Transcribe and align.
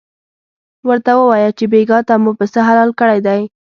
ورته 0.87 1.11
ووایه 1.17 1.49
چې 1.57 1.65
بېګاه 1.71 2.03
ته 2.07 2.13
مو 2.23 2.31
پسه 2.39 2.59
حلال 2.67 2.89
کړی 2.99 3.19
دی. 3.25 3.41